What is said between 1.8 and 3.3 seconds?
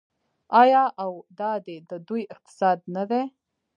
د دوی اقتصاد نه دی؟